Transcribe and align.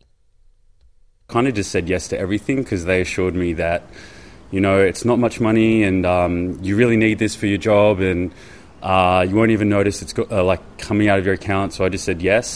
kind 1.30 1.48
of 1.50 1.54
just 1.58 1.72
said 1.76 1.88
yes 1.90 2.08
to 2.10 2.18
everything 2.24 2.58
because 2.62 2.84
they 2.88 2.96
assured 3.04 3.38
me 3.42 3.46
that, 3.60 3.86
you 4.56 4.62
know, 4.66 4.74
it's 4.90 5.06
not 5.12 5.22
much 5.22 5.38
money 5.46 5.70
and 5.88 6.06
um, 6.10 6.36
you 6.68 6.76
really 6.82 6.98
need 7.04 7.24
this 7.24 7.38
for 7.44 7.50
your 7.52 7.62
job 7.68 8.04
and 8.10 8.36
uh, 8.84 9.26
you 9.28 9.40
won't 9.40 9.54
even 9.56 9.70
notice 9.70 10.02
it's 10.02 10.18
go- 10.20 10.28
uh, 10.30 10.44
like 10.44 10.68
coming 10.78 11.10
out 11.14 11.24
of 11.24 11.26
your 11.26 11.38
account. 11.42 11.74
So 11.74 11.86
I 11.86 11.90
just 11.90 12.12
said 12.12 12.22
yes. 12.22 12.54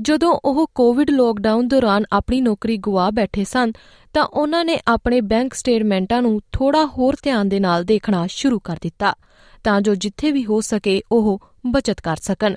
ਜਦੋਂ 0.00 0.32
ਉਹ 0.44 0.66
Covid 0.74 1.10
lockdown 1.10 1.68
ਦੌਰਾਨ 1.68 2.04
ਆਪਣੀ 2.12 2.40
ਨੌਕਰੀ 2.40 2.76
ਗਵਾ 2.76 3.10
ਬੈਠੇ 3.10 3.44
ਸਨ, 3.44 3.72
ਤਾਂ 4.14 4.24
ਉਹਨਾਂ 4.24 4.64
ਨੇ 4.64 4.78
ਆਪਣੇ 4.88 5.20
ਬੈਂਕ 5.20 5.54
ਸਟੇਟਮੈਂਟਾਂ 5.54 6.20
ਨੂੰ 6.22 6.40
ਥੋੜਾ 6.52 6.84
ਹੋਰ 6.86 7.16
ਧਿਆਨ 7.22 7.48
ਦੇ 7.48 7.60
ਨਾਲ 7.60 7.84
ਦੇਖਣਾ 7.84 8.26
ਸ਼ੁਰੂ 8.26 8.58
ਕਰ 8.58 8.78
ਦਿੱਤਾ, 8.82 9.14
ਤਾਂ 9.64 9.80
ਜੋ 9.80 9.94
ਜਿੱਥੇ 9.94 10.30
ਵੀ 10.32 10.44
ਹੋ 10.44 10.60
ਸਕੇ 10.60 11.00
ਉਹ 11.12 11.38
ਬਚਤ 11.66 12.00
ਕਰ 12.00 12.16
ਸਕਣ 12.22 12.54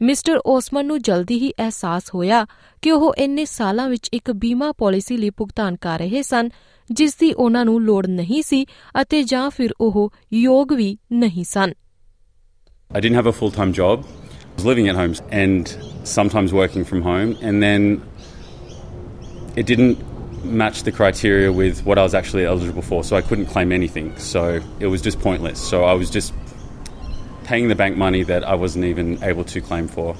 ਮਿਸਟਰ 0.00 0.40
ਓਸਮਨ 0.46 0.86
ਨੂੰ 0.86 1.00
ਜਲਦੀ 1.02 1.38
ਹੀ 1.40 1.50
ਅਹਿਸਾਸ 1.50 2.14
ਹੋਇਆ 2.14 2.44
ਕਿ 2.82 2.90
ਉਹ 2.90 3.14
ਇੰਨੇ 3.18 3.44
ਸਾਲਾਂ 3.44 3.88
ਵਿੱਚ 3.88 4.08
ਇੱਕ 4.12 4.30
ਬੀਮਾ 4.32 4.72
ਪਾਲਿਸੀ 4.72 5.16
ਲਈ 5.16 5.30
ਭੁਗਤਾਨ 5.30 5.76
ਕਰ 5.76 5.98
ਰਹੇ 5.98 6.22
ਸਨ, 6.22 6.48
ਜਿਸ 6.90 7.16
ਦੀ 7.16 7.32
ਉਹਨਾਂ 7.32 7.64
ਨੂੰ 7.64 7.80
ਲੋੜ 7.82 8.06
ਨਹੀਂ 8.06 8.42
ਸੀ 8.42 8.64
ਅਤੇ 9.00 9.22
ਜਾਂ 9.22 9.48
ਫਿਰ 9.50 9.74
ਉਹ 9.80 10.10
ਯੋਗ 10.32 10.72
ਵੀ 10.72 10.96
ਨਹੀਂ 11.12 11.44
ਸਨ 11.44 11.72
I 12.90 13.00
didn't 13.00 13.18
have 13.18 13.28
a 13.28 13.32
full 13.38 13.52
time 13.54 13.72
job. 13.78 14.02
I 14.55 14.55
was 14.55 14.65
living 14.65 14.87
at 14.87 14.95
home 14.95 15.15
and 15.31 15.75
sometimes 16.03 16.53
working 16.53 16.85
from 16.85 17.01
home. 17.01 17.37
And 17.41 17.63
then 17.63 18.01
it 19.55 19.65
didn't 19.65 19.97
match 20.43 20.83
the 20.83 20.91
criteria 20.91 21.51
with 21.51 21.85
what 21.85 21.97
I 21.97 22.03
was 22.03 22.13
actually 22.13 22.45
eligible 22.45 22.81
for. 22.81 23.03
So 23.03 23.15
I 23.15 23.21
couldn't 23.21 23.47
claim 23.47 23.71
anything. 23.71 24.17
So 24.17 24.61
it 24.79 24.87
was 24.87 25.01
just 25.01 25.19
pointless. 25.19 25.59
So 25.59 25.83
I 25.83 25.93
was 25.93 26.09
just 26.09 26.33
paying 27.43 27.67
the 27.67 27.75
bank 27.75 27.97
money 27.97 28.23
that 28.23 28.43
I 28.43 28.55
wasn't 28.55 28.85
even 28.85 29.23
able 29.23 29.43
to 29.45 29.61
claim 29.61 29.87
for. 29.87 30.15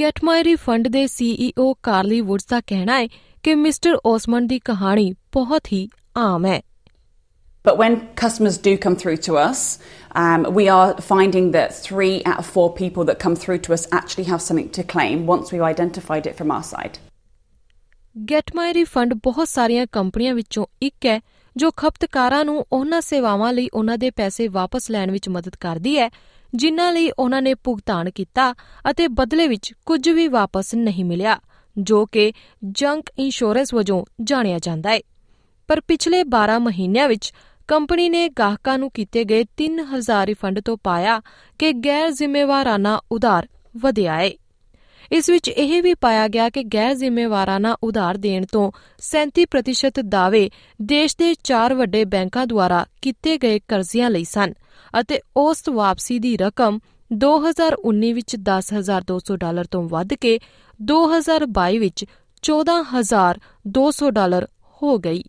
Get 0.00 0.18
My 0.24 0.42
Refund 0.44 0.88
ਦੇ 0.88 1.06
CEO 1.06 1.72
Carly 1.82 2.20
Woods 2.20 2.46
ਦਾ 2.46 2.60
ਕਹਿਣਾ 2.66 2.98
ਹੈ 3.00 3.06
ਕਿ 3.42 3.54
mister 3.54 3.96
ਓਸਮਨ 4.06 4.46
ਦੀ 4.46 4.58
ਕਹਾਣੀ 4.58 5.12
ਬਹੁਤ 5.32 5.72
ਹੀ 5.72 5.88
ਆਮ 6.16 6.46
ਹੈ 6.46 6.60
But 7.65 7.77
when 7.77 7.95
customers 8.15 8.57
do 8.59 8.77
come 8.77 8.95
through 8.95 9.17
to 9.27 9.37
us, 9.39 9.61
um, 10.15 10.43
we 10.57 10.65
are 10.69 10.89
finding 11.03 11.51
that 11.51 11.73
three 11.77 12.15
out 12.25 12.37
of 12.37 12.45
four 12.47 12.67
people 12.73 13.05
that 13.05 13.19
come 13.19 13.35
through 13.35 13.59
to 13.59 13.73
us 13.73 13.87
actually 13.91 14.27
have 14.31 14.41
something 14.41 14.69
to 14.69 14.83
claim 14.83 15.25
once 15.25 15.51
we've 15.51 15.67
identified 15.71 16.27
it 16.31 16.37
from 16.41 16.51
our 16.51 16.63
side. 16.63 16.99
Get 18.15 18.55
my 18.55 18.73
refund 18.73 19.13
ਬਹੁਤ 19.23 19.47
ਸਾਰੀਆਂ 19.47 19.85
ਕੰਪਨੀਆਂ 19.91 20.33
ਵਿੱਚੋਂ 20.35 20.65
ਇੱਕ 20.81 21.05
ਹੈ 21.05 21.19
ਜੋ 21.55 21.71
ਖਪਤਕਾਰਾਂ 21.77 22.43
ਨੂੰ 22.45 22.65
ਉਹਨਾਂ 22.71 23.01
ਸੇਵਾਵਾਂ 23.01 23.51
ਲਈ 23.53 23.67
ਉਹਨਾਂ 23.73 23.97
ਦੇ 23.97 24.09
ਪੈਸੇ 24.11 24.47
ਵਾਪਸ 24.47 24.89
ਲੈਣ 24.91 25.11
ਵਿੱਚ 25.11 25.29
ਮਦਦ 25.29 25.55
ਕਰਦੀ 25.59 25.97
ਹੈ 25.99 26.09
ਜਿਨ੍ਹਾਂ 26.55 26.91
ਲਈ 26.91 27.09
ਉਹਨਾਂ 27.19 27.41
ਨੇ 27.41 27.53
ਭੁਗਤਾਨ 27.53 28.09
ਕੀਤਾ 28.09 28.51
ਅਤੇ 28.89 29.07
ਬਦਲੇ 29.07 29.47
ਵਿੱਚ 29.47 29.73
ਕੁਝ 29.85 30.09
ਵੀ 30.09 30.27
ਵਾਪਸ 30.27 30.73
ਨਹੀਂ 30.75 31.05
ਮਿਲਿਆ 31.05 31.39
ਜੋ 31.77 32.05
ਕਿ 32.05 32.31
ਜੰਕ 32.71 33.09
ਇੰਸ਼ੋਰੈਂਸ 33.19 33.73
ਵਜੋਂ 33.73 34.03
ਜਾਣਿਆ 34.21 34.59
ਜਾਂਦਾ 34.59 34.89
ਹੈ 34.89 34.99
ਪਰ 35.67 35.81
ਪਿਛਲੇ 35.81 36.21
12 36.35 36.59
ਮਹੀਨਿਆਂ 36.59 37.07
ਵਿੱਚ 37.07 37.33
ਕੰਪਨੀ 37.67 38.09
ਨੇ 38.09 38.29
ਗਾਹਕਾਂ 38.29 38.77
ਨੂੰ 38.79 38.89
ਕੀਤੇ 38.91 39.23
ਗਏ 39.23 39.43
3000 39.61 40.25
ਰਿਫੰਡ 40.25 40.59
ਤੋਂ 40.59 40.77
ਪਾਇਆ 40.83 41.21
ਕਿ 41.59 41.71
ਗੈਰ 41.85 42.11
ਜ਼ਿੰਮੇਵਾਰਾਨਾ 42.11 42.99
ਉਧਾਰ 43.11 43.47
ਵਧਿਆ 43.77 44.17
ਹੈ 44.19 44.31
ਇਸ 45.11 45.29
ਵਿੱਚ 45.29 45.49
ਇਹ 45.49 45.81
ਵੀ 45.83 45.93
ਪਾਇਆ 45.93 46.27
ਗਿਆ 46.27 46.49
ਕਿ 46.49 46.63
ਗੈਰ 46.63 46.93
ਜ਼ਿੰਮੇਵਾਰਾਨਾ 46.93 47.75
ਉਧਾਰ 47.83 48.17
ਦੇਣ 48.17 48.45
ਤੋਂ 48.51 48.71
37% 49.01 50.01
ਦਾਅਵੇ 50.09 50.49
ਦੇਸ਼ 50.81 51.15
ਦੇ 51.17 51.33
ਚਾਰ 51.43 51.73
ਵੱਡੇ 51.73 52.05
ਬੈਂਕਾਂ 52.05 52.45
ਦੁਆਰਾ 52.47 52.85
ਕੀਤੇ 53.01 53.37
ਗਏ 53.37 53.59
ਕਰਜ਼ਿਆਂ 53.67 54.09
ਲਈ 54.09 54.23
ਸਨ 54.23 54.53
ਅਤੇ 54.99 55.19
ਔਸਤ 55.37 55.69
ਵਾਪਸੀ 55.69 56.19
ਦੀ 56.19 56.37
ਰਕਮ 56.37 56.79
2019 57.11 58.11
ਵਿੱਚ 58.13 58.35
10200 58.39 59.37
ਡਾਲਰ 59.37 59.65
ਤੋਂ 59.65 59.83
ਵੱਧ 59.89 60.13
ਕੇ 60.13 60.39
2022 60.79 61.79
ਵਿੱਚ 61.79 62.05
14200 62.43 64.11
ਡਾਲਰ 64.11 64.47
ਹੋ 64.81 64.97
ਗਈ। 64.99 65.23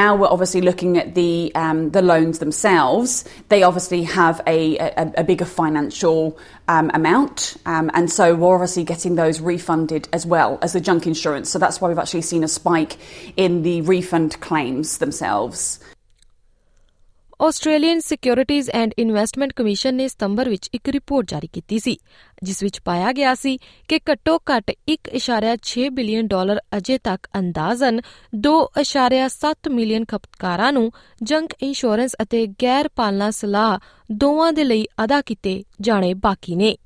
Now 0.00 0.16
we're 0.16 0.28
obviously 0.28 0.62
looking 0.62 0.96
at 0.96 1.14
the 1.14 1.52
um, 1.54 1.90
the 1.90 2.00
loans 2.00 2.38
themselves. 2.38 3.22
They 3.50 3.62
obviously 3.62 4.02
have 4.04 4.40
a, 4.46 4.78
a, 4.78 5.12
a 5.18 5.24
bigger 5.24 5.44
financial 5.44 6.38
um, 6.68 6.90
amount, 6.94 7.58
um, 7.66 7.90
and 7.92 8.10
so 8.10 8.34
we're 8.34 8.54
obviously 8.54 8.82
getting 8.82 9.16
those 9.16 9.42
refunded 9.42 10.08
as 10.14 10.24
well 10.24 10.58
as 10.62 10.72
the 10.72 10.80
junk 10.80 11.06
insurance. 11.06 11.50
So 11.50 11.58
that's 11.58 11.82
why 11.82 11.88
we've 11.88 11.98
actually 11.98 12.22
seen 12.22 12.42
a 12.44 12.48
spike 12.48 12.96
in 13.36 13.62
the 13.62 13.82
refund 13.82 14.40
claims 14.40 14.96
themselves. 14.96 15.80
Australian 17.40 18.00
securities 18.00 18.70
and 18.70 18.92
investment 18.98 19.52
commission 19.52 19.94
ਨੇ 19.94 20.08
ਸਤੰਬਰ 20.08 20.48
ਵਿੱਚ 20.48 20.68
ਇੱਕ 20.74 20.88
report 20.88 21.30
ਜਾਰੀ 21.30 21.46
ਕੀਤੀ 21.46 21.78
ਸੀ, 21.78 21.96
ਜਿਸ 22.42 22.62
ਵਿੱਚ 22.62 22.80
ਪਾਇਆ 22.80 23.12
ਗਿਆ 23.12 23.34
ਸੀ 23.34 23.56
ਕਿ 23.88 24.00
ਘੱਟੋ-ਘੱਟ 24.12 24.72
1.6 24.90 25.88
ਬਿਲੀਅਨ 25.88 26.26
ਡਾਲਰ 26.26 26.60
ਅਜੇ 26.76 26.98
ਤੱਕ 26.98 27.26
ਅੰਦਾਜ਼ਨ 27.38 28.00
2.7 28.40 29.70
ਮਿਲੀਅਨ 29.70 30.04
ਖਪਤਕਾਰਾਂ 30.04 30.72
ਨੂੰ 30.72 30.92
ਜੰਕ 31.22 31.54
ਇੰਸ਼ੋਰੈਂਸ 31.62 32.16
ਅਤੇ 32.22 32.46
ਗੈਰ 32.46 32.88
ਪਾਲਣਾ 32.88 33.30
ਸਲਾਹ 33.30 33.78
ਦੋਵਾਂ 34.12 34.52
ਦੇ 34.52 34.64
ਲਈ 34.64 34.86
ਅਦਾ 35.04 35.20
ਕੀਤੇ 35.20 35.64
ਜਾਣੇ 35.80 36.14
ਬਾਕੀ 36.14 36.56
ਨੇ। 36.56 36.76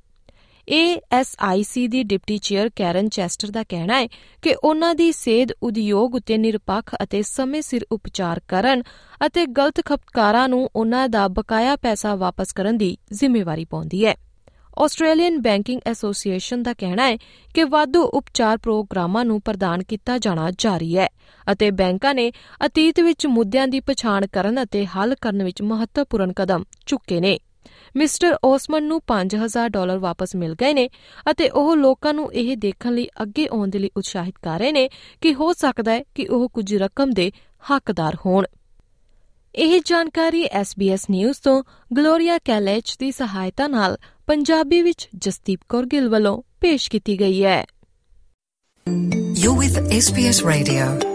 ASIC 0.73 1.87
ਦੀ 1.87 2.03
ਡਿਪਟੀ 2.03 2.37
ਚੇਅਰ 2.37 2.69
ਕੈਰਨ 2.75 3.09
ਚੈਸਟਰ 3.09 3.51
ਦਾ 3.51 3.63
ਕਹਿਣਾ 3.63 4.01
ਹੈ 4.01 4.07
ਕਿ 4.41 4.55
ਉਹਨਾਂ 4.63 4.95
ਦੀ 4.95 5.11
ਸੇਧ 5.11 5.47
ਉਦਯੋਗ 5.63 6.15
ਉਤੇ 6.15 6.37
ਨਿਰਪੱਖ 6.37 6.95
ਅਤੇ 7.03 7.21
ਸਮੇਂ 7.21 7.61
ਸਿਰ 7.61 7.85
ਉਪਚਾਰ 7.91 8.41
ਕਰਨ 8.47 8.83
ਅਤੇ 9.25 9.45
ਗਲਤ 9.45 9.81
ਖਪਤਕਾਰਾਂ 9.85 10.49
ਨੂੰ 10.49 10.69
ਉਹਨਾਂ 10.75 11.09
ਦਾ 11.09 11.27
ਬਕਾਇਆ 11.27 11.75
ਪੈਸਾ 11.75 12.15
ਵਾਪਸ 12.15 12.51
ਕਰਨ 12.51 12.77
ਦੀ 12.77 12.97
ਜ਼ਿੰਮੇਵਾਰੀ 13.13 13.65
ਪਾਉਂਦੀ 13.65 14.05
ਹੈ। 14.05 14.15
ਆਸਟ੍ਰੇਲੀਅਨ 14.79 15.37
ਬੈਂਕਿੰਗ 15.41 15.81
ਐਸੋਸੀਏਸ਼ਨ 15.85 16.63
ਦਾ 16.63 16.73
ਕਹਿਣਾ 16.73 17.07
ਹੈ 17.07 17.17
ਕਿ 17.53 17.63
ਵਾਧੂ 17.63 18.01
ਉਪਚਾਰ 18.01 18.57
ਪ੍ਰੋਗਰਾਮਾਂ 18.57 19.25
ਨੂੰ 19.25 19.41
ਪ੍ਰਦਾਨ 19.41 19.83
ਕੀਤਾ 19.83 20.17
ਜਾਣਾ 20.17 20.51
ਜਾਰੀ 20.57 20.97
ਹੈ 20.97 21.07
ਅਤੇ 21.51 21.71
ਬੈਂਕਾਂ 21.71 22.13
ਨੇ 22.15 22.31
ਅਤੀਤ 22.65 22.99
ਵਿੱਚ 22.99 23.27
ਮੁੱਦਿਆਂ 23.27 23.67
ਦੀ 23.67 23.79
ਪਛਾਣ 23.79 24.27
ਕਰਨ 24.27 24.63
ਅਤੇ 24.63 24.85
ਹੱਲ 24.85 25.15
ਕਰਨ 25.15 25.43
ਵਿੱਚ 25.43 25.61
ਮਹੱਤਵਪੂਰਨ 25.61 26.33
ਕਦਮ 26.33 26.63
ਚੁੱਕੇ 26.85 27.19
ਨੇ। 27.19 27.39
ਮਿਸਟਰ 27.95 28.35
ਓਸਮਨ 28.43 28.83
ਨੂੰ 28.83 28.99
5000 29.09 29.69
ਡਾਲਰ 29.69 29.97
ਵਾਪਸ 29.97 30.35
ਮਿਲ 30.35 30.55
ਗਏ 30.55 30.73
ਨੇ 30.73 30.87
ਅਤੇ 31.31 31.49
ਉਹ 31.49 31.75
ਲੋਕਾਂ 31.75 32.13
ਨੂੰ 32.13 32.31
ਇਹ 32.33 32.55
ਦੇਖਣ 32.57 32.93
ਲਈ 32.93 33.07
ਅੱਗੇ 33.21 33.47
ਆਉਣ 33.51 33.69
ਦੇ 33.69 33.79
ਲਈ 33.79 33.89
ਉਤਸ਼ਾਹਿਤ 33.97 34.33
ਕਰ 34.41 34.59
ਰਹੇ 34.59 34.71
ਨੇ 34.71 34.87
ਕਿ 35.21 35.33
ਹੋ 35.33 35.51
ਸਕਦਾ 35.53 35.91
ਹੈ 35.91 36.03
ਕਿ 36.15 36.27
ਉਹ 36.27 36.47
ਕੁਝ 36.49 36.73
ਰਕਮ 36.75 37.11
ਦੇ 37.11 37.31
ਹੱਕਦਾਰ 37.71 38.17
ਹੋਣ 38.25 38.45
ਇਹ 39.55 39.79
ਜਾਣਕਾਰੀ 39.85 40.43
SBS 40.61 41.05
ਨਿਊਜ਼ 41.11 41.37
ਤੋਂ 41.43 41.61
ਗਲੋਰੀਆ 41.97 42.37
ਕੈਲੇਚ 42.45 42.95
ਦੀ 42.99 43.11
ਸਹਾਇਤਾ 43.11 43.67
ਨਾਲ 43.67 43.97
ਪੰਜਾਬੀ 44.27 44.81
ਵਿੱਚ 44.81 45.07
ਜਸਦੀਪ 45.17 45.59
ਕੌਰ 45.69 45.85
ਗਿੱਲ 45.85 46.09
ਵੱਲੋਂ 46.09 46.41
ਪੇਸ਼ 46.61 46.89
ਕੀਤੀ 46.91 47.19
ਗਈ 47.19 47.43
ਹੈ 47.43 47.63
You're 49.37 49.57
with 49.57 49.77
SBS 49.95 50.37
Radio. 50.45 51.14